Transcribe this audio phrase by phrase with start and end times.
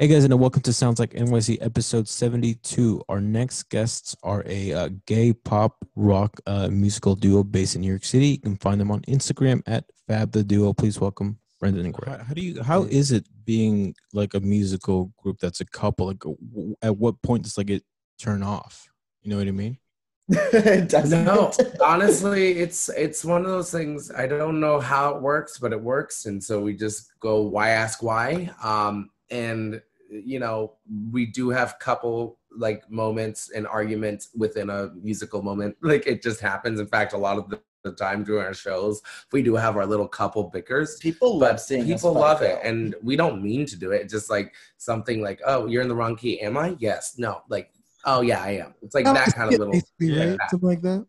[0.00, 3.04] Hey guys, and welcome to Sounds Like NYC episode 72.
[3.10, 7.88] Our next guests are a uh, gay pop rock uh, musical duo based in New
[7.88, 8.28] York City.
[8.28, 10.72] You can find them on Instagram at Fab the Duo.
[10.72, 12.16] Please welcome Brendan and Greg.
[12.16, 12.62] How, how do you?
[12.62, 16.06] How is it being like a musical group that's a couple?
[16.06, 17.84] Like, w- at what point does like it
[18.18, 18.88] turn off?
[19.20, 19.76] You know what I mean?
[20.86, 21.52] Doesn't no,
[21.84, 24.10] honestly, it's it's one of those things.
[24.10, 27.42] I don't know how it works, but it works, and so we just go.
[27.42, 28.50] Why ask why?
[28.64, 29.80] Um, and
[30.10, 30.74] you know,
[31.10, 35.76] we do have couple like moments and arguments within a musical moment.
[35.82, 36.78] Like it just happens.
[36.80, 39.00] In fact, a lot of the, the time during our shows,
[39.32, 40.98] we do have our little couple bickers.
[41.00, 44.02] People love seeing people love it, and we don't mean to do it.
[44.02, 46.76] It's just like something like, "Oh, you're in the wrong key." Am I?
[46.78, 47.14] Yes.
[47.18, 47.42] No.
[47.48, 47.72] Like,
[48.04, 48.74] oh yeah, I am.
[48.82, 50.38] It's like that kind of little right?
[50.50, 51.06] something like that.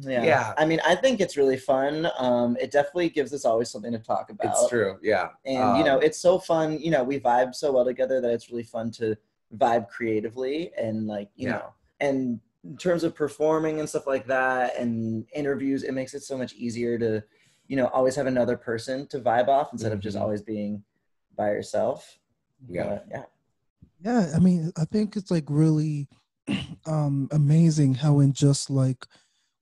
[0.00, 0.24] Yeah.
[0.24, 0.54] yeah.
[0.58, 2.08] I mean, I think it's really fun.
[2.18, 4.52] Um, it definitely gives us always something to talk about.
[4.52, 4.98] It's true.
[5.02, 5.28] Yeah.
[5.44, 6.78] And, um, you know, um, it's so fun.
[6.78, 9.16] You know, we vibe so well together that it's really fun to
[9.56, 11.54] vibe creatively and, like, you yeah.
[11.54, 16.22] know, and in terms of performing and stuff like that and interviews, it makes it
[16.22, 17.22] so much easier to,
[17.68, 19.94] you know, always have another person to vibe off instead mm-hmm.
[19.94, 20.24] of just mm-hmm.
[20.24, 20.82] always being
[21.36, 22.18] by yourself.
[22.68, 22.84] Yeah.
[22.84, 23.22] But, yeah.
[24.04, 24.32] Yeah.
[24.34, 26.08] I mean, I think it's like really
[26.86, 29.06] um amazing how in just like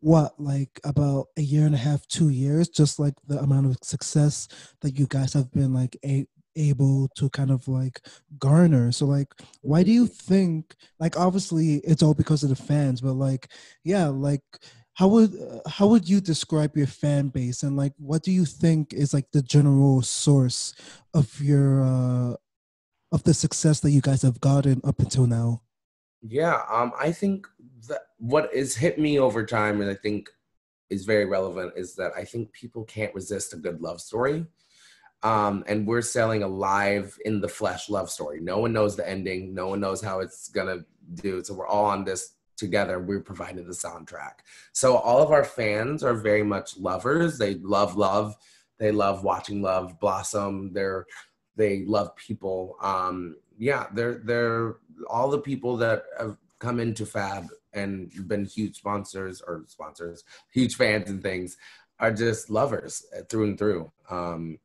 [0.04, 3.78] what like about a year and a half two years just like the amount of
[3.82, 4.48] success
[4.82, 8.02] that you guys have been like a- able to kind of like
[8.38, 8.92] garner.
[8.92, 9.28] So like
[9.62, 13.48] why do you think like obviously it's all because of the fans but like
[13.82, 14.42] yeah like
[14.92, 17.62] how would uh, how would you describe your fan base?
[17.62, 20.74] And like what do you think is like the general source
[21.14, 22.34] of your uh
[23.10, 25.62] of the success that you guys have gotten up until now?
[26.26, 27.46] Yeah um i think
[28.24, 30.30] what has hit me over time, and I think
[30.88, 34.46] is very relevant, is that I think people can't resist a good love story.
[35.22, 38.40] Um, and we're selling a live in the flesh love story.
[38.40, 39.54] No one knows the ending.
[39.54, 41.44] No one knows how it's gonna do.
[41.44, 42.98] So we're all on this together.
[42.98, 44.40] We're providing the soundtrack.
[44.72, 47.36] So all of our fans are very much lovers.
[47.36, 48.36] They love love.
[48.78, 50.72] They love watching love blossom.
[50.72, 51.04] They're
[51.56, 52.76] they love people.
[52.80, 54.76] Um, yeah, they're they're
[55.10, 60.76] all the people that have come into Fab and been huge sponsors or sponsors, huge
[60.76, 61.56] fans and things,
[62.00, 63.90] are just lovers through and through.
[64.10, 64.58] Um,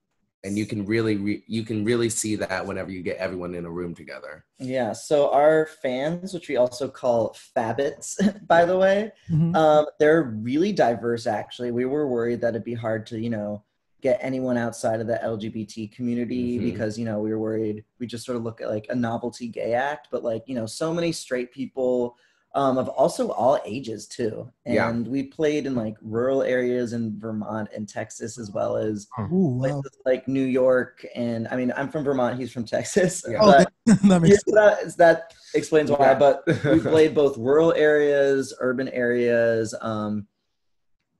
[0.43, 3.65] and you can really re- you can really see that whenever you get everyone in
[3.65, 4.45] a room together.
[4.57, 4.93] Yeah.
[4.93, 8.15] So our fans, which we also call Fabits,
[8.47, 9.55] by the way, mm-hmm.
[9.55, 11.27] um, they're really diverse.
[11.27, 13.63] Actually, we were worried that it'd be hard to you know
[14.01, 16.69] get anyone outside of the LGBT community mm-hmm.
[16.69, 19.47] because you know we were worried we just sort of look at like a novelty
[19.47, 22.15] gay act, but like you know so many straight people
[22.55, 24.51] um, of also all ages too.
[24.65, 25.11] And yeah.
[25.11, 29.83] we played in like rural areas in Vermont and Texas as well as Ooh, wow.
[30.05, 31.05] like New York.
[31.15, 33.23] And I mean, I'm from Vermont, he's from Texas.
[33.29, 33.39] Yeah.
[33.39, 33.71] But
[34.03, 35.97] that, makes that, that, explains why.
[35.99, 36.13] Yeah.
[36.15, 40.27] But we played both rural areas, urban areas, um,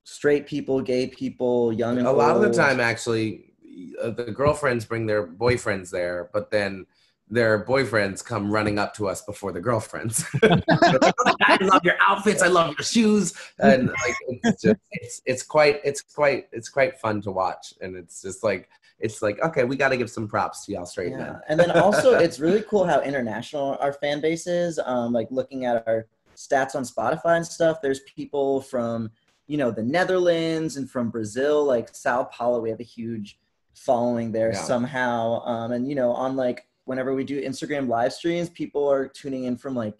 [0.03, 3.53] straight people, gay people, young and A lot of the time, actually,
[4.01, 6.87] uh, the girlfriends bring their boyfriends there, but then
[7.29, 10.25] their boyfriends come running up to us before the girlfriends.
[10.43, 12.41] I love your outfits.
[12.41, 16.99] I love your shoes, and like it's, just, it's it's quite it's quite it's quite
[16.99, 18.69] fun to watch, and it's just like
[18.99, 21.17] it's like okay, we got to give some props to y'all straight yeah.
[21.17, 21.41] men.
[21.47, 24.79] and then also, it's really cool how international our fan base is.
[24.83, 27.81] Um, like looking at our stats on Spotify and stuff.
[27.81, 29.11] There's people from
[29.47, 32.59] you know the Netherlands and from Brazil, like Sao Paulo.
[32.59, 33.37] We have a huge
[33.75, 34.61] following there yeah.
[34.61, 39.07] somehow, um, and you know on like whenever we do Instagram live streams, people are
[39.07, 39.95] tuning in from like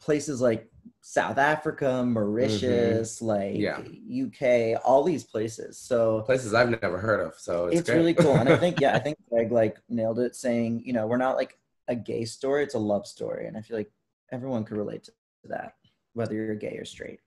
[0.00, 0.70] places like
[1.00, 3.26] South Africa, Mauritius, mm-hmm.
[3.26, 3.80] like yeah.
[4.26, 5.76] UK, all these places.
[5.76, 7.34] So places I've never heard of.
[7.36, 8.36] So it's, it's really cool.
[8.36, 11.34] And I think, yeah, I think Greg like nailed it saying, you know, we're not
[11.34, 11.58] like
[11.88, 13.48] a gay story, it's a love story.
[13.48, 13.90] And I feel like
[14.30, 15.12] everyone could relate to
[15.46, 15.74] that,
[16.12, 17.18] whether you're gay or straight.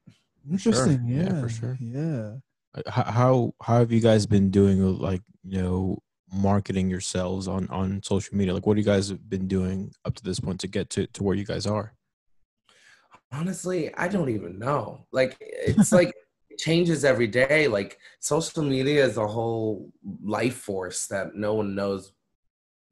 [0.50, 1.06] Interesting.
[1.10, 1.18] Sure.
[1.18, 1.78] Yeah, yeah, for sure.
[1.82, 2.32] Yeah.
[2.88, 6.00] How how have you guys been doing like, you know,
[6.34, 8.54] marketing yourselves on on social media?
[8.54, 11.08] Like, what have you guys have been doing up to this point to get to
[11.08, 11.94] to where you guys are?
[13.32, 15.06] Honestly, I don't even know.
[15.12, 16.14] Like, it's like
[16.50, 17.68] it changes every day.
[17.68, 19.92] Like, social media is a whole
[20.24, 22.14] life force that no one knows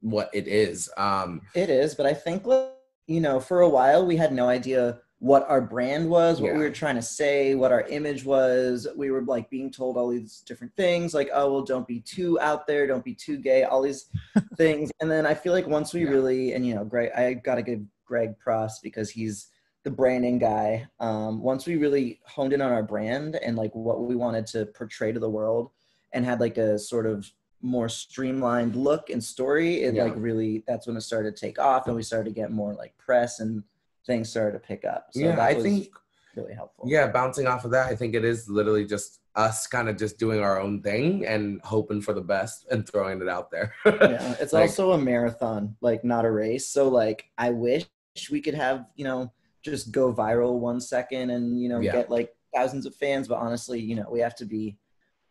[0.02, 0.90] what it is.
[0.98, 2.72] Um, it is, but I think like
[3.08, 6.58] you know, for a while we had no idea what our brand was, what yeah.
[6.58, 8.88] we were trying to say, what our image was.
[8.96, 12.40] We were like being told all these different things, like, oh, well, don't be too
[12.40, 14.08] out there, don't be too gay, all these
[14.58, 14.92] things.
[15.00, 16.10] And then I feel like once we yeah.
[16.10, 19.50] really, and you know, Greg, I got to give Greg props because he's
[19.84, 20.88] the branding guy.
[21.00, 24.66] Um, once we really honed in on our brand and like what we wanted to
[24.66, 25.70] portray to the world
[26.14, 27.32] and had like a sort of
[27.62, 30.06] more streamlined look and story, it Yeah.
[30.06, 32.74] like really that's when it started to take off, and we started to get more
[32.74, 33.62] like press and
[34.06, 35.08] things started to pick up.
[35.12, 35.90] So yeah, I was think
[36.36, 36.86] really helpful.
[36.88, 40.18] yeah, bouncing off of that, I think it is literally just us kind of just
[40.20, 43.74] doing our own thing and hoping for the best and throwing it out there.
[43.86, 47.86] yeah it's Like- also a marathon like not a race so like i wish
[48.30, 49.32] we could have you know
[49.64, 51.94] just go viral one second and you know Yeah.
[51.94, 54.78] get like thousands of fans but honestly you know we have to be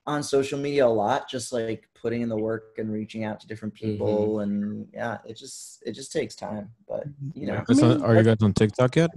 [0.06, 3.46] on social media a lot just like putting in the work and reaching out to
[3.46, 3.92] different Mm-hmm.
[3.92, 7.04] people and yeah it just it just takes time but
[7.34, 7.64] you know Yeah.
[7.66, 9.10] Guys I on- mean, are you guys on TikTok yet?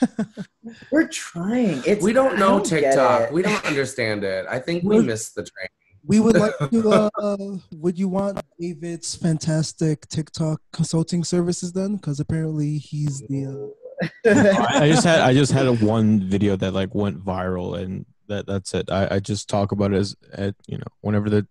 [0.90, 3.30] we're trying it's we don't I know get TikTok.
[3.32, 4.46] We don't understand it.
[4.48, 5.68] I think we We're- missed the train.
[6.04, 7.10] We would like to.
[7.18, 7.36] Uh,
[7.72, 11.96] would you want David's fantastic TikTok consulting services then?
[11.96, 13.72] Because apparently he's the.
[14.26, 18.06] I, I just had I just had a one video that like went viral and
[18.28, 18.90] that that's it.
[18.90, 21.46] I, I just talk about it as at you know whenever the it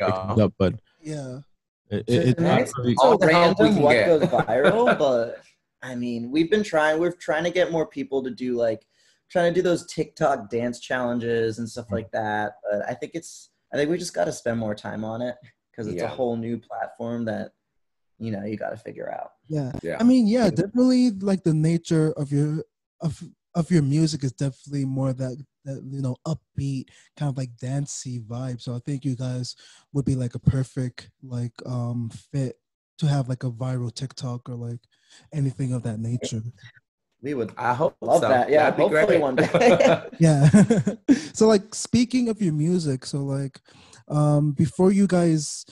[0.00, 0.44] comes Yeah.
[0.44, 1.38] up, but yeah.
[1.90, 4.06] it, it, it's not It's really- All so the help we random can what get.
[4.06, 5.42] goes viral, but
[5.82, 6.98] I mean, we've been trying.
[6.98, 8.84] We're trying to get more people to do like
[9.30, 12.54] trying to do those TikTok dance challenges and stuff like that.
[12.68, 15.36] But I think it's I think we just got to spend more time on it
[15.70, 17.52] because it's a whole new platform that
[18.18, 19.30] you know you got to figure out.
[19.46, 19.70] Yeah.
[19.82, 19.98] Yeah.
[20.00, 22.64] I mean, yeah, definitely like the nature of your
[23.00, 23.22] of
[23.54, 25.36] of your music is definitely more that
[25.68, 26.86] that you know upbeat
[27.16, 28.60] kind of like dancey vibe.
[28.60, 29.54] So I think you guys
[29.92, 32.56] would be like a perfect like um fit
[32.98, 34.80] to have like a viral TikTok or like
[35.32, 36.42] anything of that nature.
[37.22, 38.28] We would I hope love so.
[38.28, 38.48] that.
[38.48, 39.20] Yeah, That'd be hopefully great.
[39.20, 40.02] one day.
[40.20, 40.48] Yeah.
[41.32, 43.60] so like speaking of your music, so like
[44.08, 45.64] um before you guys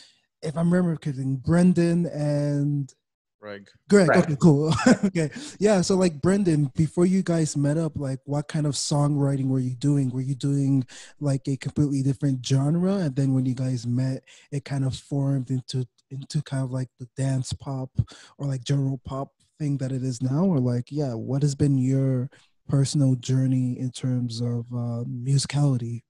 [0.42, 2.92] if I remember correctly, Brendan and
[3.40, 3.68] Greg.
[3.88, 4.24] Greg, Greg.
[4.24, 4.72] okay, cool.
[5.04, 5.30] okay.
[5.58, 9.58] Yeah, so like Brendan, before you guys met up, like what kind of songwriting were
[9.58, 10.10] you doing?
[10.10, 10.84] Were you doing
[11.20, 12.94] like a completely different genre?
[12.94, 16.88] And then when you guys met, it kind of formed into into kind of like
[16.98, 17.90] the dance pop
[18.38, 20.44] or like general pop thing that it is now?
[20.44, 22.30] Or like, yeah, what has been your
[22.68, 26.02] personal journey in terms of uh, musicality?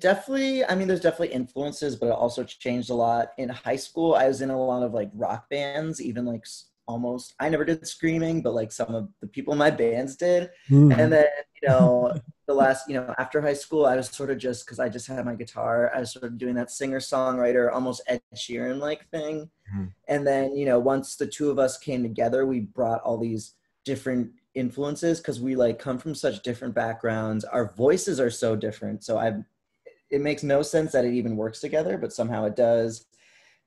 [0.00, 3.32] It definitely, I mean, there's definitely influences, but it also changed a lot.
[3.36, 6.46] In high school, I was in a lot of like rock bands, even like
[6.88, 10.50] almost, I never did screaming, but like some of the people in my bands did.
[10.68, 10.90] Hmm.
[10.92, 11.26] And then,
[11.60, 12.14] you know,
[12.46, 15.06] the last, you know, after high school, I was sort of just, because I just
[15.06, 19.08] had my guitar, I was sort of doing that singer songwriter, almost Ed Sheeran like
[19.10, 19.50] thing.
[19.72, 19.92] Mhm.
[20.08, 23.54] And then, you know, once the two of us came together, we brought all these
[23.84, 27.44] different influences because we like come from such different backgrounds.
[27.44, 29.04] Our voices are so different.
[29.04, 29.44] So I've,
[30.10, 33.06] it makes no sense that it even works together, but somehow it does.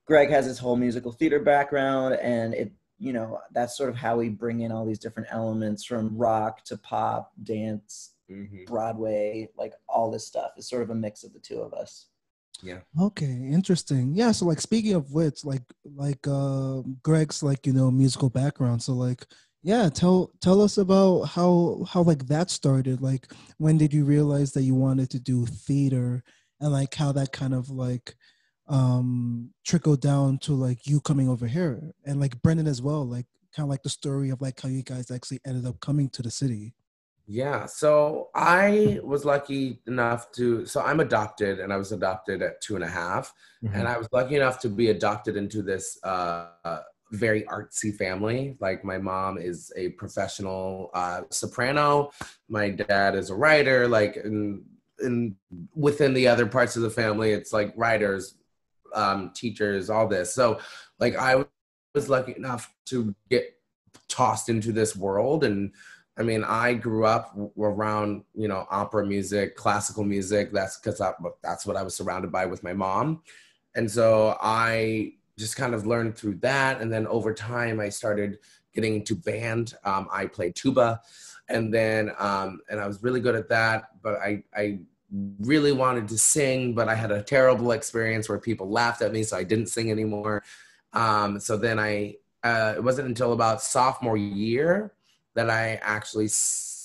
[0.05, 4.17] Greg has his whole musical theater background, and it, you know, that's sort of how
[4.17, 8.65] we bring in all these different elements from rock to pop, dance, Mhm.
[8.65, 12.07] Broadway, like all this stuff is sort of a mix of the two of us.
[12.61, 12.79] Yeah.
[12.99, 14.13] Okay, interesting.
[14.15, 18.81] Yeah, so like speaking of which, like like uh Greg's like, you know, musical background.
[18.81, 19.25] So like
[19.63, 23.01] yeah, tell tell us about how how like that started.
[23.01, 26.21] Like when did you realize that you wanted to do theater
[26.59, 28.15] and like how that kind of like
[28.67, 33.25] um trickled down to like you coming over here and like Brendan as well, like
[33.55, 36.21] kind of like the story of like how you guys actually ended up coming to
[36.21, 36.73] the city.
[37.25, 40.65] Yeah, so I was lucky enough to.
[40.65, 43.33] So I'm adopted, and I was adopted at two and a half,
[43.71, 46.81] and I was lucky enough to be adopted into this uh, uh,
[47.13, 48.57] very artsy family.
[48.59, 52.11] Like my mom is a professional uh, soprano,
[52.49, 53.87] my dad is a writer.
[53.87, 54.63] Like in,
[55.01, 55.35] in
[55.75, 58.35] within the other parts of the family, it's like writers,
[58.95, 60.33] um, teachers, all this.
[60.33, 60.59] So
[60.99, 61.45] like I
[61.93, 63.55] was lucky enough to get
[64.09, 65.71] tossed into this world and
[66.15, 70.51] I mean, I grew up around you know opera music, classical music.
[70.51, 71.01] That's because
[71.41, 73.23] that's what I was surrounded by with my mom,
[73.73, 76.81] and so I just kind of learned through that.
[76.81, 78.39] And then over time, I started
[78.73, 79.75] getting into band.
[79.83, 81.01] Um, I played tuba,
[81.49, 84.01] and then um, and I was really good at that.
[84.01, 84.79] But I I
[85.41, 89.23] really wanted to sing, but I had a terrible experience where people laughed at me,
[89.23, 90.43] so I didn't sing anymore.
[90.93, 94.93] Um, so then I uh, it wasn't until about sophomore year
[95.35, 96.29] that I actually,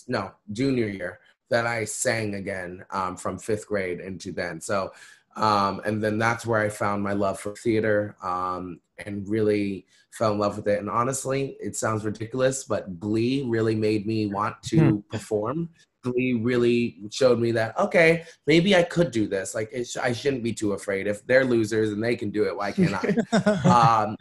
[0.07, 4.61] no, junior year, that I sang again um, from fifth grade into then.
[4.61, 4.93] So,
[5.39, 10.33] um, and then that's where I found my love for theater um, and really fell
[10.33, 10.81] in love with it.
[10.81, 15.69] And honestly, it sounds ridiculous, but Glee really made me want to perform.
[16.03, 19.55] Glee really showed me that, okay, maybe I could do this.
[19.55, 21.07] Like, sh- I shouldn't be too afraid.
[21.07, 24.05] If they're losers and they can do it, why can't I?
[24.05, 24.17] um,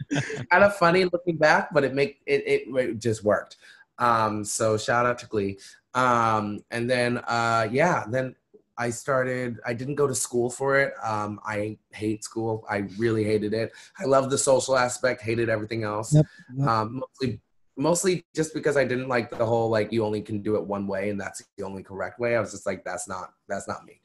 [0.50, 3.56] kind of funny looking back, but it make it, it, it just worked.
[3.98, 5.58] Um, so shout out to Glee.
[5.94, 8.36] Um, and then uh, yeah, then
[8.78, 9.58] I started.
[9.66, 10.94] I didn't go to school for it.
[11.02, 12.64] Um, I hate school.
[12.70, 13.72] I really hated it.
[13.98, 15.20] I love the social aspect.
[15.20, 16.14] Hated everything else.
[16.14, 16.68] Yep, yep.
[16.68, 17.40] Um, mostly,
[17.76, 20.86] mostly just because I didn't like the whole like you only can do it one
[20.86, 22.36] way and that's the only correct way.
[22.36, 24.00] I was just like, that's not that's not me.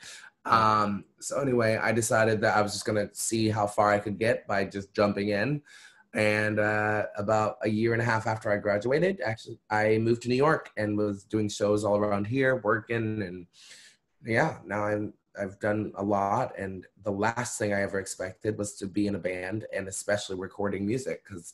[0.45, 4.17] Um, so anyway, I decided that I was just gonna see how far I could
[4.17, 5.61] get by just jumping in.
[6.15, 10.29] And uh, about a year and a half after I graduated, actually, I moved to
[10.29, 13.47] New York and was doing shows all around here, working, and
[14.25, 16.57] yeah, now I'm I've done a lot.
[16.57, 20.35] And the last thing I ever expected was to be in a band and especially
[20.35, 21.53] recording music because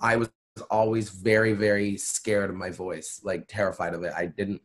[0.00, 0.30] I was
[0.70, 4.12] always very, very scared of my voice, like terrified of it.
[4.16, 4.62] I didn't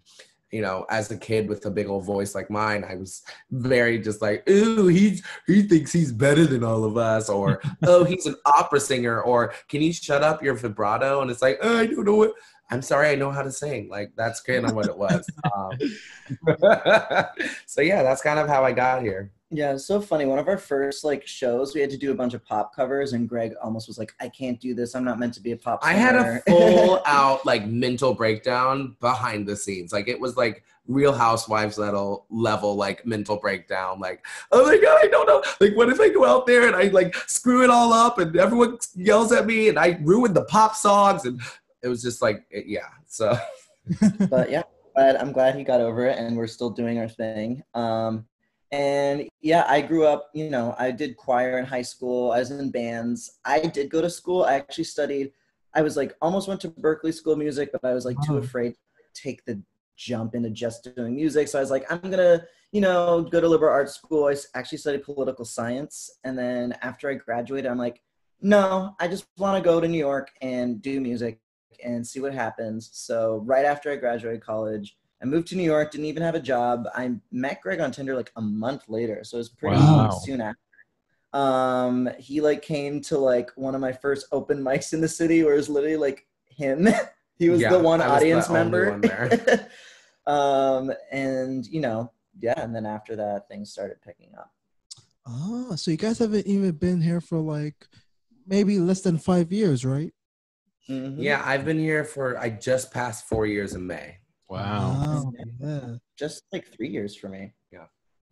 [0.56, 4.00] you know, as a kid with a big old voice like mine, I was very
[4.00, 8.26] just like, ooh, he's he thinks he's better than all of us, or oh, he's
[8.26, 11.22] an opera singer, or can you shut up your vibrato?
[11.22, 12.34] And it's like, oh, I don't know what.
[12.70, 13.90] I'm sorry, I know how to sing.
[13.90, 15.30] Like that's kind of what it was.
[15.56, 15.72] Um,
[17.66, 19.32] so yeah, that's kind of how I got here.
[19.52, 20.26] Yeah, it's so funny.
[20.26, 23.14] One of our first like shows, we had to do a bunch of pop covers,
[23.14, 24.96] and Greg almost was like, "I can't do this.
[24.96, 25.96] I'm not meant to be a pop." Singer.
[25.96, 29.94] I had a full out like mental breakdown behind the scenes.
[29.94, 34.00] Like it was like Real Housewives level level like mental breakdown.
[34.00, 35.44] Like, oh my god, I don't know.
[35.62, 38.36] Like, what if I go out there and I like screw it all up, and
[38.36, 41.40] everyone yells at me, and I ruin the pop songs, and
[41.86, 42.90] it was just like, it, yeah.
[43.06, 43.38] So,
[44.30, 44.64] but yeah,
[44.96, 47.62] but I'm glad he got over it, and we're still doing our thing.
[47.76, 48.26] Um,
[48.72, 52.32] and yeah, I grew up, you know, I did choir in high school.
[52.32, 53.40] I was in bands.
[53.46, 54.44] I did go to school.
[54.44, 55.32] I actually studied,
[55.76, 58.38] I was like almost went to Berklee School of Music, but I was like too
[58.38, 59.62] afraid to take the
[59.96, 61.48] jump into just doing music.
[61.48, 64.26] So I was like, I'm going to, you know, go to liberal arts school.
[64.26, 66.10] I actually studied political science.
[66.24, 68.02] And then after I graduated, I'm like,
[68.42, 71.40] no, I just want to go to New York and do music
[71.84, 72.90] and see what happens.
[72.94, 76.40] So right after I graduated college, I moved to New York, didn't even have a
[76.40, 76.88] job.
[76.94, 80.10] I met Greg on Tinder like a month later, so it was pretty Wow.
[80.10, 80.60] soon after.
[81.34, 85.44] Um, he like came to like one of my first open mics in the city,
[85.44, 86.88] where it was literally like him.
[87.40, 88.90] he was Yeah, the one I was the audience only member.
[88.90, 89.70] one there.
[90.28, 94.52] um, and you know, yeah, and then after that, things started picking up.
[95.28, 97.88] Oh, so you guys haven't even been here for like
[98.46, 100.14] maybe less than five years, right?
[100.90, 101.16] Mhm.
[101.18, 104.18] yeah, I've been here for I just passed four years in May.
[104.50, 105.32] Wow.
[105.60, 105.96] Yeah.
[106.18, 107.54] just like three years for me.
[107.72, 107.88] Yeah.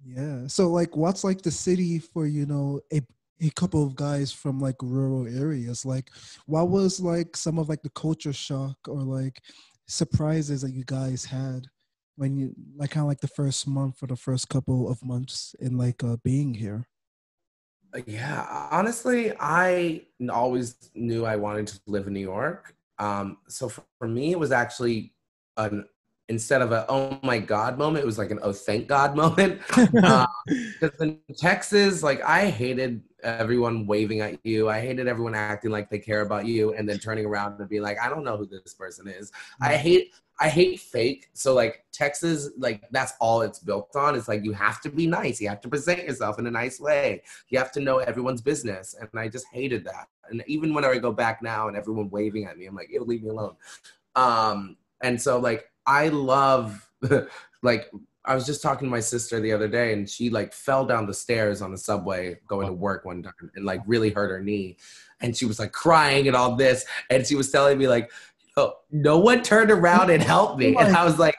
[0.05, 0.47] Yeah.
[0.47, 3.01] So like what's like the city for, you know, a
[3.41, 5.85] a couple of guys from like rural areas?
[5.85, 6.11] Like
[6.45, 9.41] what was like some of like the culture shock or like
[9.87, 11.65] surprises that you guys had
[12.15, 15.55] when you like kind of like the first month or the first couple of months
[15.59, 16.87] in like uh being here?
[17.93, 22.75] Uh, Yeah, honestly, I always knew I wanted to live in New York.
[22.99, 25.13] Um, so for, for me, it was actually
[25.57, 25.85] an
[26.29, 29.61] instead of a oh my god moment, it was like an oh thank god moment.
[30.45, 34.69] Because in Texas, like I hated everyone waving at you.
[34.69, 37.81] I hated everyone acting like they care about you, and then turning around and being
[37.81, 39.31] like, I don't know who this person is.
[39.61, 41.29] I hate I hate fake.
[41.33, 44.15] So like Texas, like that's all it's built on.
[44.15, 45.39] It's like you have to be nice.
[45.39, 47.21] You have to present yourself in a nice way.
[47.49, 48.95] You have to know everyone's business.
[48.99, 50.07] And I just hated that.
[50.29, 53.07] And even when I go back now and everyone waving at me, I'm like, it'll
[53.07, 53.55] leave me alone.
[54.15, 56.89] Um, and so like I love
[57.61, 57.91] like
[58.25, 61.05] I was just talking to my sister the other day and she like fell down
[61.05, 64.41] the stairs on the subway going to work one time and like really hurt her
[64.41, 64.77] knee.
[65.19, 66.85] And she was like crying and all this.
[67.09, 68.11] And she was telling me like,
[68.57, 70.75] oh, no one turned around and helped me.
[70.75, 71.35] And I was like,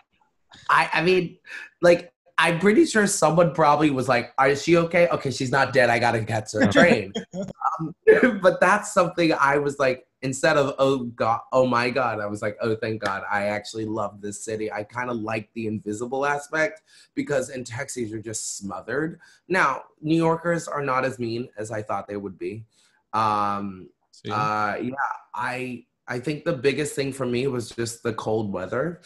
[0.68, 1.38] I, I mean,
[1.82, 5.06] like, I'm pretty sure someone probably was like, "Is she okay?
[5.08, 5.88] Okay, she's not dead.
[5.88, 7.94] I gotta catch her train." um,
[8.42, 12.42] but that's something I was like, instead of "Oh God, oh my God," I was
[12.42, 16.26] like, "Oh thank God, I actually love this city." I kind of like the invisible
[16.26, 16.82] aspect
[17.14, 19.20] because in Texas you're just smothered.
[19.46, 22.64] Now New Yorkers are not as mean as I thought they would be.
[23.12, 23.90] Um,
[24.28, 24.94] uh, yeah,
[25.34, 29.00] I I think the biggest thing for me was just the cold weather.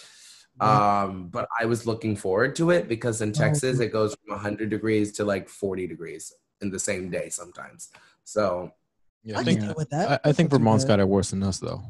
[0.61, 4.69] Um, but I was looking forward to it because in Texas it goes from 100
[4.69, 7.91] degrees to like 40 degrees in the same day sometimes.
[8.25, 8.73] So
[9.23, 10.21] yeah, I I think deal with that.
[10.25, 10.89] I, I think Not too Vermont's bad.
[10.89, 11.81] got it worse than us though.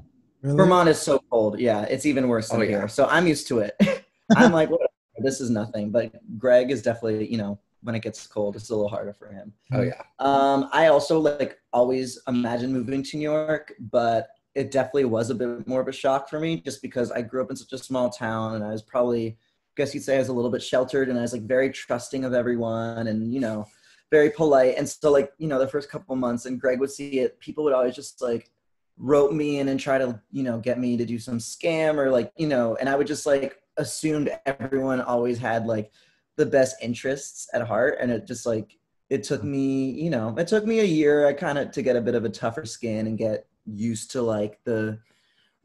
[0.42, 0.56] Really?
[0.56, 1.58] Vermont is so cold.
[1.58, 2.68] Yeah, it's even worse than Oh, yeah.
[2.80, 2.88] here.
[2.88, 3.74] So I'm used to it.
[4.36, 5.90] I'm like, whatever, this is nothing.
[5.90, 9.28] But Greg is definitely, you know, when it gets cold, it's a little harder for
[9.32, 9.52] him.
[9.72, 10.02] oh yeah.
[10.18, 15.36] Um, I also like always imagine moving to New York, but it definitely was a
[15.36, 17.78] bit more of a shock for me just because I grew up in such a
[17.78, 19.36] small town and I was probably, I
[19.76, 22.24] guess you'd say, I was a little bit sheltered and I was like very trusting
[22.24, 23.66] of everyone and you know,
[24.10, 24.74] very polite.
[24.76, 27.62] And so like you know, the first couple months, and Greg would see it, people
[27.64, 28.50] would always just like
[28.96, 32.10] rope me in and try to you know get me to do some scam or
[32.10, 35.92] like you know, and I would just like assumed everyone always had like
[36.34, 38.76] the best interests at heart, and it just like
[39.08, 41.82] it took me, you know, it took me a year, uh, I kind of to
[41.82, 44.98] get a bit of a tougher skin and get used to like the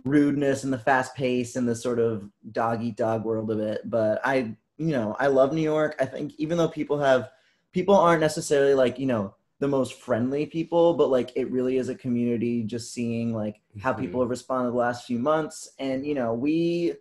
[0.04, 3.90] rudeness and the fast pace and the sort of dog eat dog world of it.
[3.90, 5.96] But I, you know, I love New York.
[6.00, 7.30] I think even though people have
[7.72, 11.90] people aren't necessarily like, you know, the most friendly people, but like it really is
[11.90, 14.00] a community just seeing like how Mhm.
[14.00, 15.70] people have responded the last few months.
[15.80, 16.96] And you know, we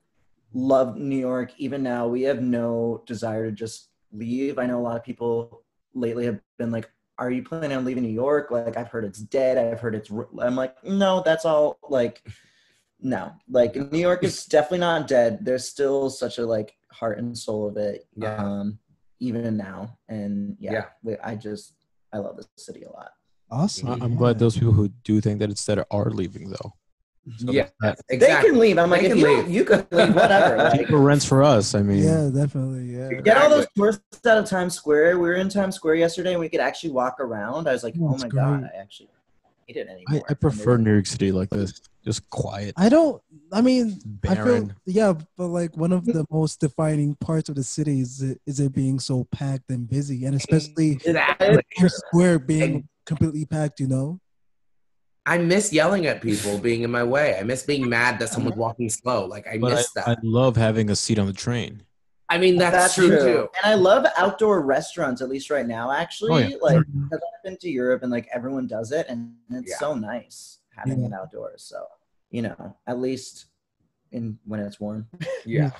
[0.54, 1.52] love New York.
[1.59, 4.59] Even now, we have no desire to just leave.
[4.59, 6.90] I know a lot of people lately have been like,
[7.22, 9.56] "Are you planning on leaving New York?" Like, I've heard it's dead.
[9.58, 10.10] I've heard it's.
[10.10, 11.78] I'm like, no, that's all.
[11.88, 12.26] Like,
[13.00, 15.44] no, like New York is definitely not dead.
[15.44, 18.06] There's still such a like heart and soul of it.
[18.16, 18.36] Yeah.
[18.36, 18.78] Um,
[19.20, 20.84] even now, and yeah, Yeah.
[21.04, 21.74] we- I just
[22.12, 23.12] I love the city a lot.
[23.50, 23.88] Awesome.
[23.90, 26.72] I- I'm glad those people who do think that it's dead are leaving though.
[27.36, 28.78] So yeah, that- They can leave.
[28.78, 29.48] I'm like, They if can you, leave.
[29.48, 30.56] you could leave, whatever.
[30.62, 31.74] Like, cheaper rents for us.
[31.74, 32.96] I mean, Yeah, definitely.
[32.96, 33.20] Yeah.
[33.20, 35.18] Get all those tourists out of Times Square.
[35.18, 37.68] We were in Times Square yesterday and we could actually walk around.
[37.68, 38.64] I was like, Oh, oh that's my god.
[38.74, 39.08] I actually
[39.66, 40.26] hate it I, anymore.
[40.28, 43.22] I prefer New York City like this, just quiet, I don't.
[43.52, 47.62] I mean, I feel yeah, but like one of the most defining parts of the
[47.62, 51.58] city is it, is it being so packed and busy, and especially Exactly.
[51.78, 53.78] Times Square being completely packed.
[53.78, 54.20] You know.
[55.24, 57.38] I miss yelling at people being in my way.
[57.38, 59.26] I miss being mad that someone's walking slow.
[59.26, 60.08] Like I But miss I, that.
[60.08, 61.82] I love having a seat on the train.
[62.28, 63.48] I mean, that's, true, too.
[63.62, 66.32] And I love outdoor restaurants, at least right now, actually.
[66.32, 66.56] Oh, yeah.
[66.62, 69.76] Like, because I've been to Europe and like everyone does it, and it's Yeah.
[69.76, 71.08] so nice having Yeah.
[71.08, 71.62] it outdoors.
[71.62, 71.84] So,
[72.30, 73.46] you know, at least
[74.12, 75.08] in when it's warm.
[75.44, 75.72] Yeah.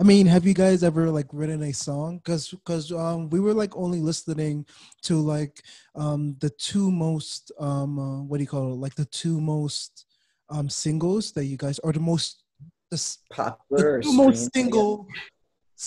[0.00, 2.20] I mean, have you guys ever like written a song?
[2.24, 4.66] Cause, cause um, we were like only listening
[5.02, 5.62] to like
[5.94, 8.76] um the two most um uh, what do you call it?
[8.76, 10.06] Like the two most
[10.50, 12.42] um singles that you guys are the most
[12.90, 13.98] the, Popular.
[13.98, 14.72] the two most streamed, I guess.
[14.72, 15.08] single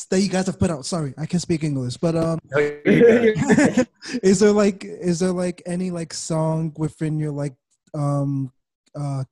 [0.10, 0.86] that you guys have put out.
[0.86, 2.82] Sorry, I can't speak English, but um, No, you're
[3.34, 3.88] good.
[4.24, 7.56] is there like is there like any like song within your like
[7.94, 8.52] um
[8.96, 9.24] uh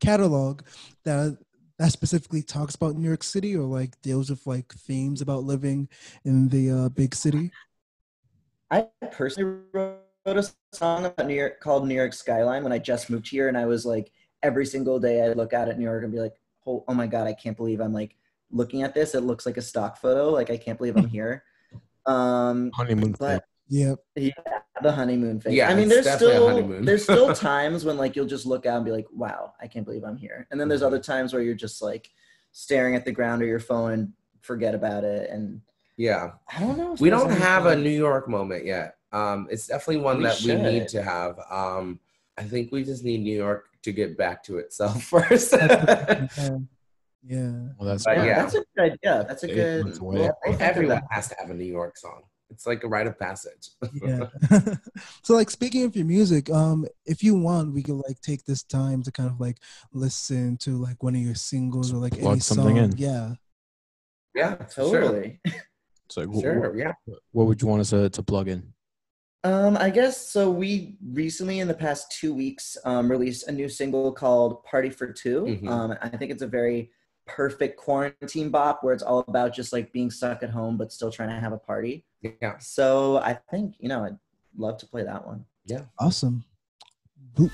[0.00, 0.62] catalog
[1.04, 1.38] that
[1.78, 5.88] that specifically talks about New York City or like deals with like themes about living
[6.24, 7.50] in the uh, big city?
[8.70, 13.10] I personally wrote a song about New York called New York Skyline when I just
[13.10, 14.10] moved here, and I was like,
[14.42, 16.34] every single day I'd look out at New York and be like,
[16.66, 18.16] oh, oh my god, I can't believe I'm like
[18.50, 19.14] looking at this.
[19.14, 20.30] It looks like a stock photo.
[20.30, 21.44] Like I can't believe I'm here.
[22.06, 23.14] Um, Honeymoon.
[23.18, 24.30] but Yeah, yeah,
[24.82, 25.54] the honeymoon phase.
[25.54, 28.84] Yeah, I mean, there's still there's still times when like you'll just look out and
[28.84, 30.46] be like, wow, I can't believe I'm here.
[30.50, 32.08] And then there's other times where you're just like
[32.52, 35.30] staring at the ground or your phone and forget about it.
[35.30, 35.60] And
[35.96, 36.32] yeah.
[36.54, 36.92] I don't know.
[36.94, 38.96] if We don't any have a New York moment yet.
[39.12, 41.38] Um, it's definitely one We that we need to have.
[41.50, 42.00] Um,
[42.38, 45.52] I think we just need New York to get back to itself first.
[45.52, 46.28] yeah,
[47.26, 47.52] yeah.
[47.78, 48.42] Well, that's But Yeah, yeah.
[48.42, 49.24] that's a good idea.
[49.28, 49.84] That's a good.
[49.84, 50.14] months away.
[50.16, 52.22] we'll- we'll think of Everyone has to have a New York song.
[52.50, 53.70] It's like a rite of passage.
[54.02, 54.28] yeah.
[55.22, 58.62] so like speaking of your music, um, if you want, we could like take this
[58.62, 59.58] time to kind of like
[59.92, 62.84] listen to like one of your singles or like Plug any something song.
[62.92, 62.96] in.
[62.96, 63.34] Yeah.
[64.34, 65.00] yeah, sure.
[65.00, 65.40] Totally.
[66.08, 66.72] So wh- Sure.
[66.72, 66.92] wh- Yeah.
[67.32, 68.72] what would you want us to, to plug in?
[69.42, 70.48] Um, I guess so.
[70.52, 75.12] We recently, in the past two weeks, um, released a new single called "Party for
[75.12, 75.68] 2 Mhm.
[75.68, 76.92] Um, I think it's a very
[77.26, 81.10] perfect quarantine bop where it's all about just like being stuck at home but still
[81.10, 82.04] trying to have a party.
[82.22, 82.58] Yeah.
[82.58, 84.18] So I think you know I'd
[84.56, 85.44] love to play that one.
[85.66, 85.82] Yeah.
[85.98, 86.44] Awesome.
[87.34, 87.50] Boop.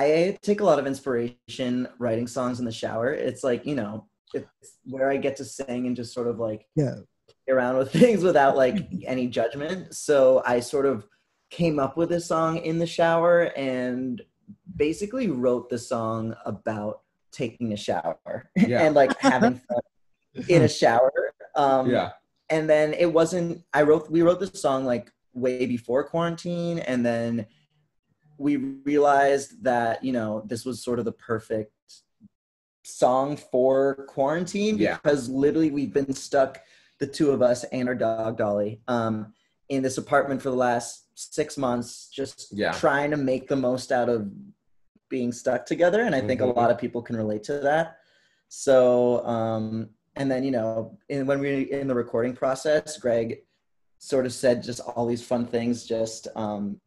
[0.00, 3.12] I take a lot of inspiration writing songs in the shower.
[3.12, 4.46] It's like you know it's
[4.84, 6.94] where I get to sing and just sort of like Yeah.
[7.28, 9.94] play around with things without like any judgment.
[9.94, 11.06] So I sort of
[11.50, 14.22] came up with this song in the shower and
[14.76, 17.00] basically wrote the song about
[17.32, 18.82] taking a shower Yeah.
[18.84, 21.12] and like having fun in a shower.
[21.56, 22.10] Um, Yeah.
[22.50, 23.62] and then it wasn't.
[23.74, 24.10] I wrote.
[24.10, 27.46] We wrote this song like way before quarantine, and then
[28.40, 31.72] we realized that you know this was sort of the perfect
[32.84, 34.96] song for quarantine Yeah.
[34.96, 36.58] because literally we've been stuck
[36.98, 39.32] the two of us and our dog dolly um
[39.68, 42.72] in this apartment for the last six months just Yeah.
[42.72, 44.28] trying to make the most out of
[45.10, 46.48] being stuck together and i think Mhm.
[46.50, 47.98] a lot of people can relate to that
[48.48, 53.42] so um and then you know in, when we were in the recording process greg
[53.98, 56.80] sort of said just all these fun things just um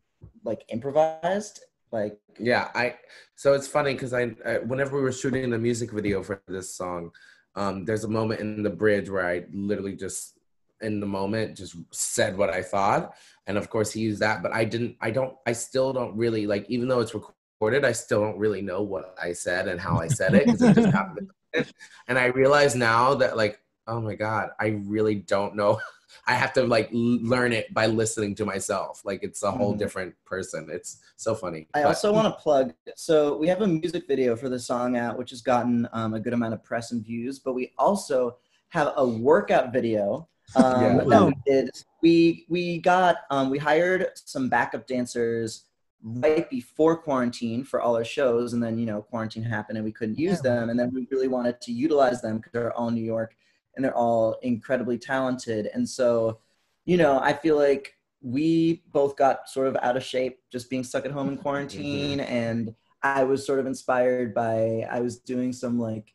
[0.44, 1.62] like improvised.
[1.92, 2.96] Like Yeah, I.
[3.36, 6.76] So it's funny because I, I, whenever we were shooting the music video for this
[6.76, 7.12] song,
[7.56, 10.40] um, there's a moment in the bridge where I literally just,
[10.82, 13.14] in the moment, just said what I thought,
[13.48, 14.98] and of course he used that, but I didn't.
[15.02, 15.36] I don't.
[15.46, 19.16] I still don't really like, even though it's recorded, I still don't really know what
[19.22, 21.30] I said and how I said it it just happened.
[22.08, 25.80] And I realize now that like, oh my god, I really don't know.
[26.28, 29.02] I have to like l- learn it by listening to myself.
[29.06, 29.80] Like it's a whole Mhm.
[29.80, 30.68] different person.
[30.72, 31.68] It's so funny.
[31.74, 32.74] I But- also want to plug.
[32.96, 36.20] So we have a music video for the song out, which has gotten um, a
[36.20, 37.40] good amount of press and views.
[37.40, 38.38] But we also
[38.70, 41.04] have a workout video um, Yeah.
[41.06, 41.70] that we did.
[42.02, 45.66] We we got um, we hired some backup dancers
[46.04, 49.92] right before quarantine for all our shows, and then you know quarantine happened and we
[49.94, 50.56] couldn't use Yeah.
[50.56, 53.36] them, and then we really wanted to utilize them because they're all New York
[53.76, 56.40] and they're all incredibly talented, and so
[56.86, 60.84] you know I feel like we both got sort of out of shape just being
[60.84, 62.20] stuck at home in quarantine.
[62.20, 62.34] Mm-hmm.
[62.34, 66.14] And i was sort of inspired by i was doing some like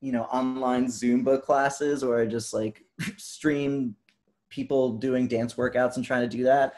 [0.00, 2.82] you know online zumba classes where i just like
[3.18, 3.94] stream
[4.54, 6.74] people doing dance workouts and trying to do that.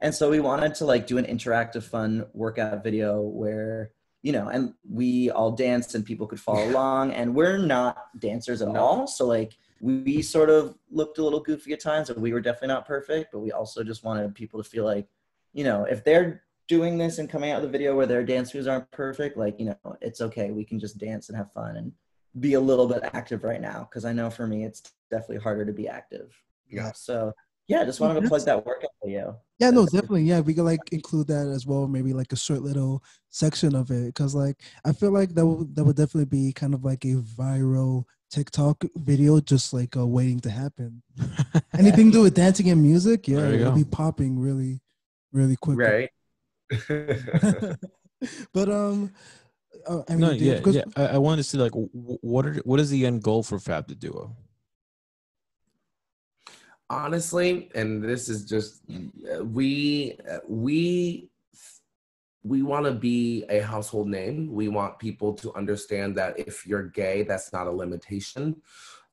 [0.00, 4.48] And so we wanted to like do an interactive fun workout video where you know
[4.48, 8.80] and we all danced and people could follow along and we're not dancers at No.
[8.80, 12.40] all so like we sort of looked a little goofy at times and we were
[12.40, 15.06] definitely not perfect but we also just wanted people to feel like
[15.52, 18.52] you know if they're doing this and coming out with a video where their dance
[18.54, 21.76] moves aren't perfect like you know it's okay we can just dance and have fun
[21.76, 21.92] and
[22.40, 25.64] be a little bit active right now because i know for me it's definitely harder
[25.64, 26.34] to be active
[26.68, 26.92] Yeah.
[26.92, 27.32] so
[27.68, 30.22] yeah just wanted to plug that workout video Yeah, no, definitely.
[30.22, 31.88] Yeah, we could like include that as well.
[31.88, 35.74] Maybe like a short little section of it, because like I feel like that would
[35.74, 40.38] that would definitely be kind of like a viral TikTok video, just like uh, waiting
[40.46, 41.02] to happen.
[41.78, 44.80] Anything to do with dancing and music, yeah, it'll be popping really,
[45.32, 45.78] really quick.
[45.78, 46.10] right?
[48.52, 49.10] but um,
[49.88, 50.84] uh, I mean, no, dude, yeah, because- yeah.
[50.96, 53.88] I, I wanted to see like what are what is the end goal for Fab
[53.88, 54.36] the Duo?
[56.90, 61.30] Honestly and this is just uh, we uh, we
[62.44, 64.52] we want to be a household name.
[64.52, 68.62] We want people to understand that if you're gay that's not a limitation.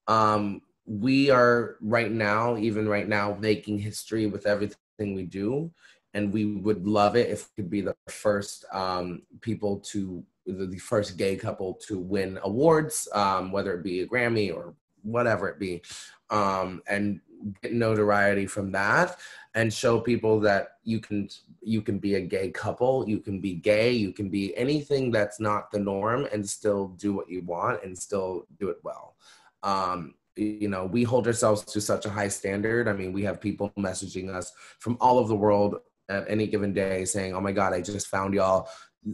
[0.07, 5.71] Um we are right now even right now making history with everything we do
[6.13, 10.67] and we would love it if we could be the first um people to the,
[10.67, 15.47] the first gay couple to win awards um whether it be a grammy or whatever
[15.49, 15.81] it be.
[16.29, 17.19] Um and
[17.61, 19.17] get notoriety from that
[19.53, 21.29] and show people that you can
[21.61, 25.39] you can be a gay couple you can be gay you can be anything that's
[25.39, 29.15] not the norm and still do what you want and still do it well.
[29.63, 32.87] Um you know we hold ourselves to such a high standard.
[32.87, 35.77] I mean we have people messaging us from all over the world
[36.09, 38.69] at any given day saying oh my god i just found y'all.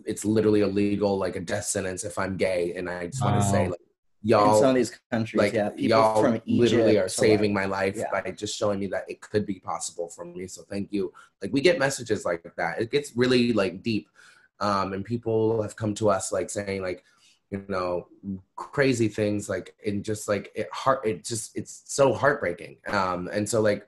[0.05, 2.73] It's literally illegal like a death sentence if i'm gay.
[2.75, 3.75] And i just want to say Wow.
[4.23, 7.09] Like in y'all some of these countries like yeah people y'all from Egypt literally are
[7.09, 8.05] saving like- my life yeah.
[8.11, 11.13] by just showing me that it could be possible for me so thank you.
[11.41, 12.79] Like we get messages like that.
[12.79, 14.07] It gets really like deep
[14.59, 17.03] um and people have come to us like saying like
[17.49, 18.07] you know
[18.55, 23.49] crazy things like and just like it heart it just it's so heartbreaking um and
[23.49, 23.87] so like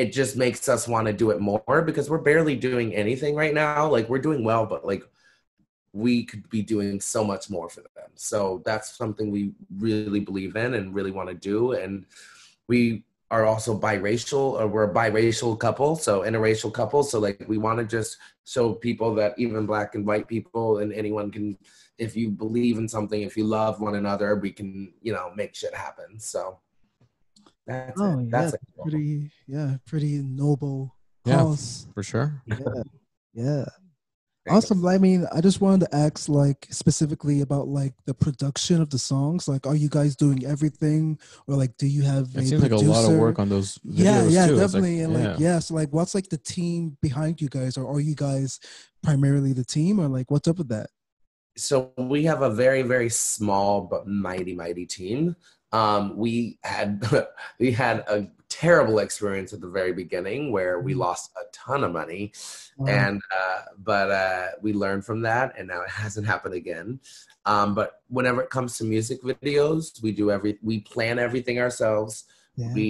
[0.00, 3.52] it just makes us want to do it more because we're barely doing anything right
[3.52, 3.86] now.
[3.86, 5.02] Like we're doing well but like
[5.92, 8.10] we could be doing so much more for them.
[8.14, 11.72] So that's something we really believe in and really want to do.
[11.72, 12.06] And
[12.68, 17.02] we are also biracial, or we're a biracial couple, so interracial couple.
[17.02, 20.92] So like we want to just show people that even black and white people and
[20.92, 21.56] anyone can,
[21.98, 25.54] if you believe in something, if you love one another, we can, you know, make
[25.54, 26.18] shit happen.
[26.18, 26.58] So
[27.66, 28.24] that's oh it.
[28.24, 28.60] yeah, That's it.
[28.82, 31.36] pretty yeah, pretty noble Yeah.
[31.38, 31.86] cause.
[31.94, 32.42] For sure.
[32.46, 32.82] Yeah,
[33.34, 33.64] yeah.
[34.48, 34.84] Awesome.
[34.86, 38.98] I mean, I just wanted to ask, like, specifically about like the production of the
[38.98, 39.46] songs.
[39.46, 42.28] Like, are you guys doing everything, or like, do you have?
[42.34, 43.78] It seems like a lot of work on those.
[43.84, 44.52] Yeah, videos, yeah, too.
[44.52, 45.00] It's like- definitely.
[45.00, 45.52] and like, yeah.
[45.52, 45.58] yeah.
[45.58, 48.60] So, like, what's like the team behind you guys, or are you guys
[49.02, 50.88] primarily the team, or like, what's up with that?
[51.56, 55.34] so we have a very very small but mighty mighty team
[55.72, 57.04] um, we had
[57.58, 60.98] we had a terrible experience at the very beginning where we Mhm.
[61.06, 62.32] lost a ton of money
[62.80, 67.00] Um, and uh, but uh, we learned from that and now it hasn't happened again
[67.46, 72.24] um, but whenever it comes to music videos we do every we plan everything ourselves
[72.56, 72.72] yeah.
[72.74, 72.86] we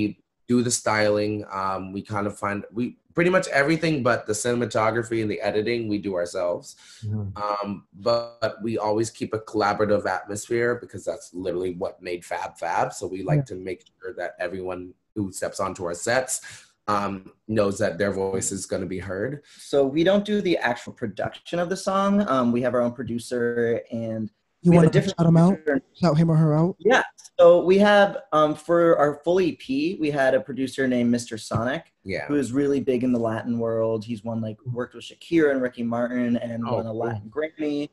[0.49, 5.20] do the styling um, we kind of find we pretty much everything but the cinematography
[5.23, 7.27] and the editing we do ourselves Mhm.
[7.44, 12.57] um, but, but we always keep a collaborative atmosphere because that's literally what made Fab
[12.57, 12.92] Fab.
[12.92, 16.40] So we like to make sure that everyone who steps onto our sets
[16.88, 19.42] um, knows that their voice is going to be heard.
[19.59, 22.29] So we don't do the actual production of the song.
[22.29, 24.31] Um, we have our own producer and
[24.62, 25.55] You want a to shout him out?
[25.64, 25.83] producer.
[26.01, 26.77] Shout him or her out?
[26.81, 27.03] Yeah.
[27.38, 31.38] So we have um, for our full EP, we had a producer named Mr.
[31.38, 32.27] Sonic, Yeah.
[32.27, 34.05] who is really big in the Latin world.
[34.05, 36.99] He's won like worked with Shakira and Ricky Martin and Oh, won a cool.
[36.99, 37.88] Latin Grammy.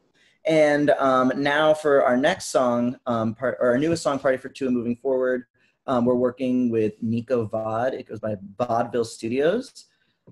[0.45, 4.47] And um, now for our next song, um, part or our newest song, "Party for
[4.47, 5.43] Two and Moving Forward,"
[5.87, 7.93] um, we're working with Nico Vod.
[7.93, 9.85] It goes by Vaudeville Studios,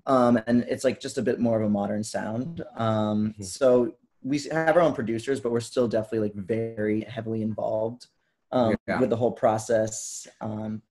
[0.06, 2.63] um, and it's like just a bit more of a modern sound.
[2.76, 3.46] Um, Mhm.
[3.46, 8.08] So we have our own producers, but we're still definitely like very heavily involved
[8.52, 9.00] um, Yeah.
[9.00, 10.28] with the whole process.
[10.41, 10.82] Um,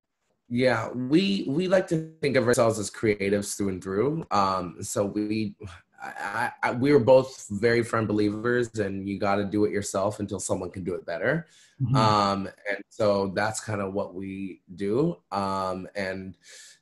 [0.48, 4.24] Yeah, we we like to think of ourselves as creatives through and through.
[4.31, 5.57] Um, so we,
[6.04, 10.20] I, I, we were both very firm believers, and you got to do it yourself
[10.20, 11.46] until someone can do it better.
[11.82, 11.94] Mhm.
[11.96, 15.16] Um, and so that's kind of what we do.
[15.32, 16.36] Um, and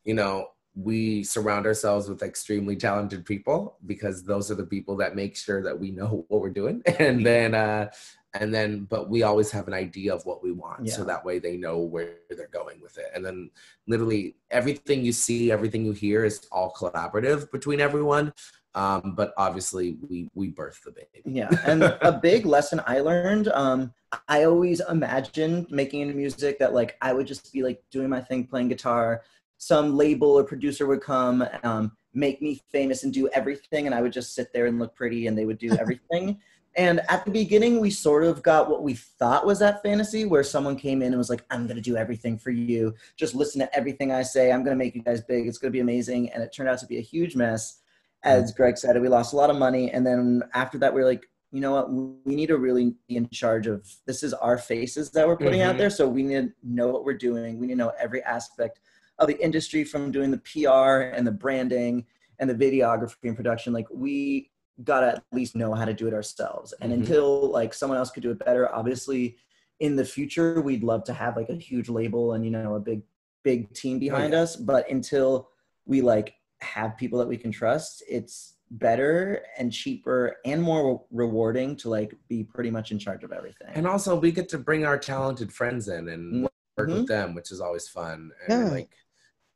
[0.05, 5.15] you know, we surround ourselves with extremely talented people because those are the people that
[5.15, 6.83] make sure that we know what we're doing.
[6.99, 7.91] And then, uh,
[8.35, 11.39] and then, but we always have an idea of what we want, so that way
[11.39, 13.11] they know where they're going with it.
[13.15, 13.51] And then,
[13.87, 18.33] literally, everything you see, everything you hear is all collaborative between everyone.
[18.75, 21.23] Um, but obviously, we we birth the baby.
[21.25, 23.93] Yeah, and a big lesson I learned, um,
[24.29, 28.47] I always imagined making music that like I would just be like doing my thing,
[28.47, 29.23] playing guitar.
[29.59, 34.01] Some label or producer would come, um, make me famous and do everything, and I
[34.01, 36.41] would just sit there and look pretty, and they would do everything.
[36.75, 40.43] and at the beginning, we sort of got what we thought was that fantasy, where
[40.43, 42.95] someone came in and was like, "I'm gonna do everything for you.
[43.17, 44.51] Just listen to everything I say.
[44.51, 45.47] I'm gonna make you guys big.
[45.47, 47.82] It's gonna be amazing." And it turned out to be a huge mess
[48.25, 49.91] as Greg said, we lost a lot of money.
[49.91, 51.93] And then after that, we are like, you know what?
[51.93, 55.61] We need to really be in charge of this is our faces that we're putting
[55.61, 55.79] out Mhm.
[55.79, 55.91] there.
[55.91, 57.59] So we need to know what we're doing.
[57.59, 58.81] We need to know every aspect
[59.19, 62.07] of the industry from doing the PR and the branding
[62.39, 63.73] and the videography and production.
[63.73, 64.51] Like we
[64.85, 66.73] gotta at least know how to do it ourselves.
[66.81, 66.97] And Mhm.
[67.01, 69.37] until like someone else could do it better, obviously
[69.81, 72.81] in the future we'd love to have like a huge label and you know a
[72.81, 73.03] big
[73.43, 74.41] big team behind yeah.
[74.43, 74.57] us.
[74.57, 75.51] But until
[75.85, 81.77] we like have people that we can trust, it's better and cheaper and more rewarding
[81.77, 83.69] to like be pretty much in charge of everything.
[83.75, 86.45] And also, we get to bring our talented friends in and
[86.79, 86.95] work Mhm.
[87.01, 88.31] with them, which is always fun.
[88.49, 88.71] And Yeah.
[88.71, 88.91] like,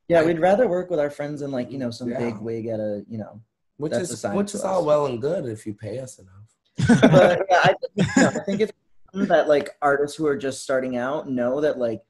[0.09, 2.19] yeah, I- we'd rather work with our friends than like, you know, some Yeah.
[2.19, 3.41] big wig at a, you know.
[3.79, 7.01] which is which is all well and good if you pay us enough.
[7.13, 8.73] But yeah, I, think- you know, I think it's
[9.29, 12.03] that like artists who are just starting out know that like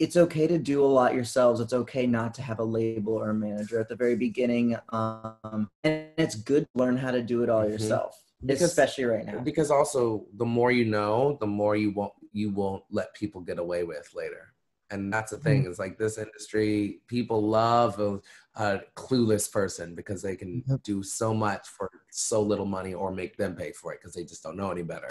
[0.00, 1.60] it's okay to do a lot yourselves.
[1.60, 4.76] It's okay not to have a label or a manager at the very beginning.
[4.88, 7.70] Um, and it's good to learn how to do it all Mhm.
[7.72, 9.40] yourself, Because- especially right now.
[9.40, 13.58] Because also, the more you know, the more you won't you won't let people get
[13.58, 14.54] away with later.
[14.92, 15.66] And that's the thing.
[15.66, 18.20] It's like this industry, people love a,
[18.54, 20.82] a clueless person because they can Yep.
[20.84, 24.22] do so much for so little money or make them pay for it because they
[24.24, 25.08] just don't know any better.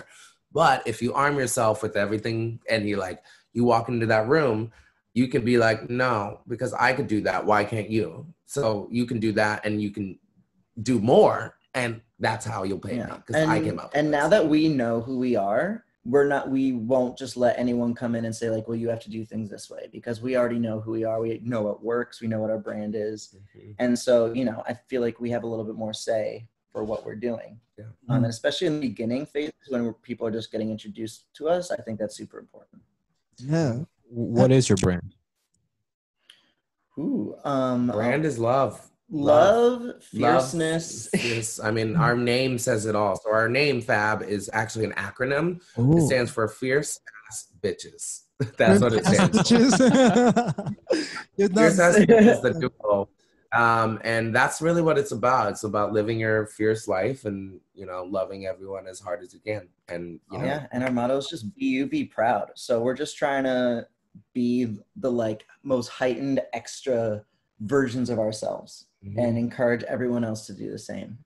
[0.54, 3.22] But if you arm yourself with everything and you like
[3.54, 4.72] you walk into that room,
[5.14, 7.46] you can be like, no, because I could do that.
[7.46, 8.26] Why can't you?
[8.46, 10.18] So you can do that and you can
[10.82, 13.92] do more, and that's how you'll pay me because I came up.
[13.94, 14.40] and with now this.
[14.40, 18.26] that we know who we are, we're not we won't just let anyone come in
[18.26, 20.80] and say like, well, you have to do things this way because we already know
[20.80, 21.20] who we are.
[21.20, 22.22] We know what works.
[22.22, 23.36] We know what our brand is.
[23.56, 23.76] Mhm.
[23.80, 26.84] And so, you know, I feel like we have a little bit more say for
[26.84, 27.60] what we're doing.
[27.78, 27.86] Yeah.
[28.08, 31.72] Um, and especially in the beginning phase when people are just getting introduced to us,
[31.72, 32.82] I think that's super important.
[33.40, 33.80] Yeah.
[34.12, 35.14] What is your brand?
[36.98, 38.90] Ooh, um, brand is love.
[39.10, 41.10] love, Love, fierceness.
[41.16, 41.60] fierce.
[41.60, 43.16] I mean, our name says it all.
[43.16, 45.58] So our name Fab is actually an acronym.
[45.58, 47.00] It Oh, stands for fierce
[47.30, 48.22] ass bitches.
[48.58, 49.44] That's what it stands for.
[49.44, 50.76] Bitches.
[51.56, 53.10] Fierce ass bitches is the duo.
[53.52, 55.50] Um, and that's really what it's about.
[55.50, 59.40] It's about living your fierce life and you know loving everyone as hard as you
[59.40, 59.68] can.
[59.88, 62.52] And you know, Yeah, and our motto is just be you, be proud.
[62.56, 63.88] So we're just trying to
[64.34, 67.24] be the like most heightened extra
[67.62, 69.18] versions of ourselves mhm.
[69.18, 71.18] and encourage everyone else to do the same.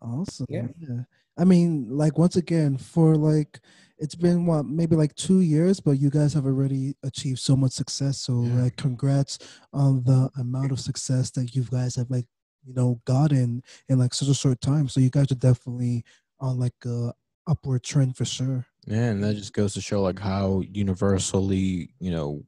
[0.00, 0.46] Awesome.
[0.48, 0.68] Yeah.
[0.78, 1.02] Yeah.
[1.38, 3.60] I mean, like once again, for like
[3.98, 7.72] it's been what maybe like two years, but you guys have already achieved so much
[7.72, 8.18] success.
[8.18, 8.62] So Yeah.
[8.62, 9.38] like congrats
[9.72, 12.26] on the amount of success that you guys have like,
[12.64, 14.88] you know, gotten in like such a short time.
[14.88, 16.04] So you guys are definitely
[16.40, 17.12] on like a
[17.46, 18.66] upward trend for sure.
[18.86, 22.44] yeah, and that just goes to show like how universally, you know,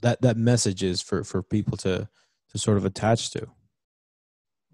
[0.00, 2.08] that that message is for for people to
[2.50, 3.46] to sort of attach to.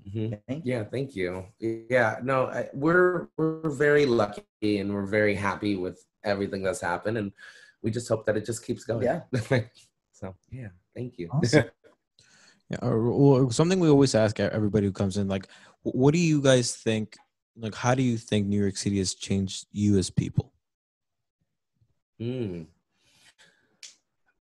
[0.08, 0.40] Mhm.
[0.46, 0.66] Thank.
[0.66, 1.46] Yeah, thank you.
[1.58, 7.18] Yeah, no, I, we're we're very lucky and we're very happy with everything that's happened,
[7.18, 7.32] and
[7.82, 9.04] we just hope that it just keeps going.
[9.04, 9.22] Yeah.
[10.12, 11.28] so yeah, thank you.
[11.32, 11.64] Awesome.
[12.70, 15.48] Yeah, or, or something we always ask everybody who comes in, like,
[15.82, 17.16] what do you guys think?
[17.56, 20.52] Like, how do you think New York City has changed you as people?
[22.18, 22.62] Hmm.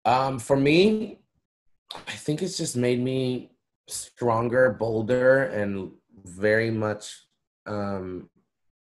[0.04, 1.20] Um, for me,
[1.94, 3.52] I think it's just made me
[3.90, 5.92] stronger, bolder, and
[6.24, 7.26] very much
[7.66, 8.30] um,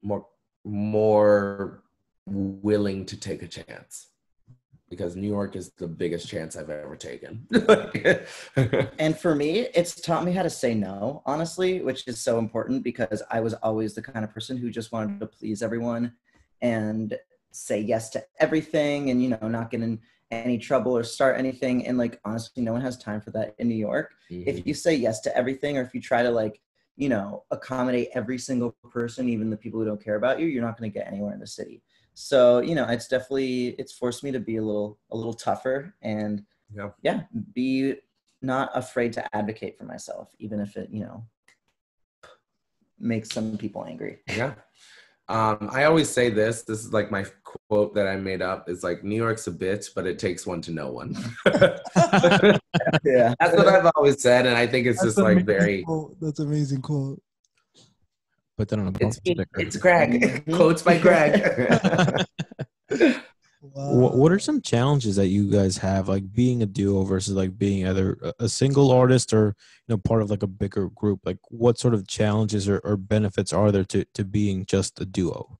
[0.01, 0.25] more
[0.63, 1.83] more
[2.25, 4.07] willing to take a chance.
[4.89, 7.47] Because New York is the biggest chance I've ever taken.
[8.99, 12.83] And for me, it's taught me how to say no, honestly, which is so important
[12.83, 16.13] because I was always the kind of person who just wanted to please everyone
[16.61, 17.17] and
[17.51, 19.99] say yes to everything and, you know, not get in
[20.32, 21.86] any trouble or start anything.
[21.86, 24.13] And like, honestly, no one has time for that in New York.
[24.30, 24.67] If mm-hmm.
[24.67, 26.62] you say yes to everything or if you try to like,
[26.96, 30.63] you know, accommodate every single person, even the people who don't care about you, you're
[30.63, 31.82] not going to get anywhere in the city.
[32.13, 35.96] So, you know, it's definitely, it's forced me to be a little, a little tougher
[36.02, 36.89] and Yeah.
[37.02, 37.96] yeah, be
[38.41, 41.26] not afraid to advocate for myself, even if it, you know,
[43.00, 44.20] makes some people angry.
[44.28, 44.54] Yeah.
[45.32, 46.63] Um, I always say this.
[46.63, 47.26] This is like my
[47.70, 48.67] quote that I made up.
[48.67, 51.15] It's like New York's a bitch, but it takes one to know one.
[53.04, 53.34] Yeah.
[53.39, 55.84] That's what I've always said, and I think it's That's just like very.
[55.84, 56.15] quote.
[56.22, 57.22] That's amazing quote.
[58.58, 59.46] Put that on a It's bumper sticker.
[59.56, 60.46] it's Greg.
[60.54, 61.41] Quotes by Greg.
[63.62, 63.93] Wow.
[63.93, 67.60] What, what are some challenges that you guys have, like being a duo versus like
[67.60, 69.56] being either a- a single artist or
[69.88, 71.19] you know part of like a bigger group?
[71.26, 75.06] Like, what sort of challenges or, or benefits are there to to being just a
[75.06, 75.60] duo?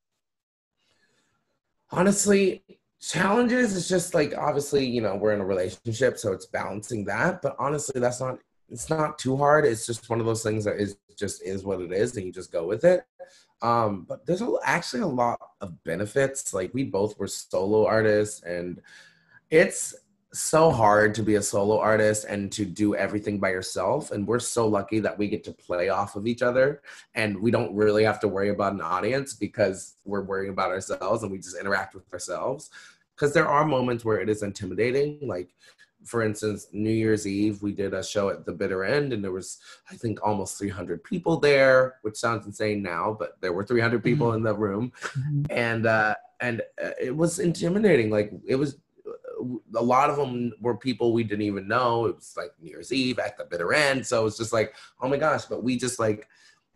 [1.92, 2.64] Honestly,
[3.00, 7.44] challenges is just like obviously you know we're in a relationship, so it's balancing that.
[7.44, 8.40] But honestly, that's not.
[8.70, 9.66] It's not too hard.
[9.66, 12.32] It's just one of those things that is just is what it is, and you
[12.32, 13.06] just go with it.
[13.62, 16.54] Um, but there's actually a lot of benefits.
[16.54, 18.82] Like we both were solo artists, and
[19.50, 19.93] it's
[20.34, 24.12] so hard to be a solo artist and to do everything by yourself.
[24.12, 26.82] And we're so lucky that we get to play off of each other,
[27.15, 31.24] and we don't really have to worry about an audience because we're worrying about ourselves
[31.24, 32.69] and we just interact with ourselves.
[33.15, 35.54] Because there are moments where it is intimidating, like
[36.06, 39.32] for instance, New Year's Eve, we did a show at the bitter end, and there
[39.32, 39.60] was,
[39.92, 44.34] I think, almost 300 people there, which sounds insane now, but there were 300 people
[44.34, 45.46] in the room, Mhm.
[45.50, 48.10] and uh, and uh, it was intimidating.
[48.10, 52.08] Like it was, uh, a lot of them were people we didn't even know.
[52.08, 55.08] It was like New Year's Eve at the bitter end, so it's just like, oh
[55.08, 55.46] my gosh!
[55.46, 56.28] But we just like,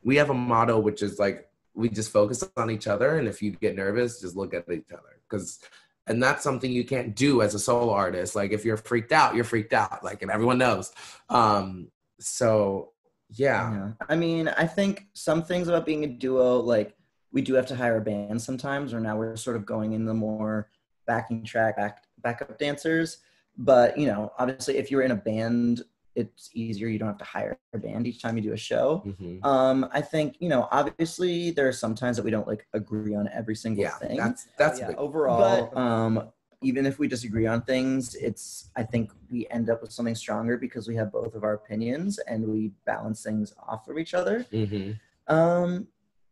[0.04, 3.42] we have a motto which is like, we just focus on each other, and if
[3.42, 5.60] you get nervous, just look at each other, because
[6.08, 9.36] and that's something you can't do as a solo artist like if you're freaked out
[9.36, 10.91] you're freaked out like and everyone knows
[11.30, 11.88] um
[12.20, 12.91] so
[13.30, 13.91] yeah Yeah.
[14.08, 16.96] I mean, I think some things about being a duo, like
[17.32, 20.06] we do have to hire a band sometimes, or now we're sort of going in
[20.06, 20.70] the more
[21.08, 23.18] backing track, back, backup dancers.
[23.58, 25.82] But, you know, obviously, if you're in a band,
[26.15, 26.88] it's easier.
[26.88, 29.04] You don't have to hire a band each time you do a show.
[29.06, 29.43] Mhm.
[29.45, 33.13] Um, I think, you know, obviously, there are some times that we don't like agree
[33.15, 34.17] on every single yeah thing.
[34.17, 36.30] that's that's yeah, overall but um
[36.62, 40.58] even if we disagree on things it's i think we end up with something stronger
[40.58, 44.45] because we have both of our opinions and we balance things off of each other
[44.51, 44.97] Mhm.
[45.28, 45.88] um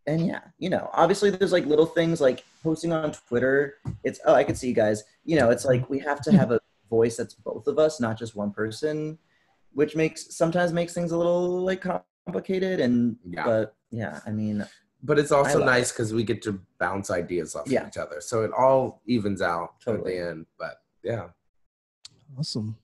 [0.07, 4.33] and yeah you know obviously there's like little things like posting on twitter it's oh
[4.33, 7.17] i can see you guys you know it's like we have to have a voice
[7.17, 9.17] that's both of us not just one person
[9.73, 11.83] which makes sometimes makes things a little like
[12.25, 13.43] complicated and Yeah.
[13.45, 14.65] but yeah i mean
[15.05, 17.81] but it's also nice because we get to bounce ideas off Yeah.
[17.81, 20.17] of each other so it all evens out Totally.
[20.19, 21.27] at the end but yeah
[22.37, 22.75] Awesome.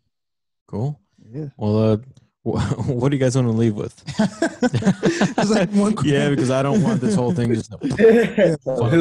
[0.68, 1.00] Cool.
[1.32, 1.48] Yeah.
[1.58, 1.98] Well, uh,
[2.44, 3.96] what do you guys want to leave with?
[5.50, 7.72] Like one yeah, because I don't want this whole thing just.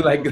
[0.05, 0.27] like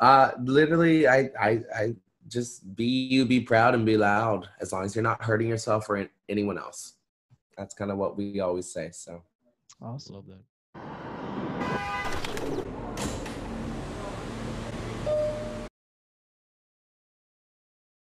[0.00, 1.94] uh literally I, I i
[2.28, 5.88] just be you be proud and be loud as long as you're not hurting yourself
[5.88, 6.94] or anyone else
[7.56, 9.22] that's kind of what we always say so
[9.80, 10.16] Awesome.
[10.16, 11.47] Love that.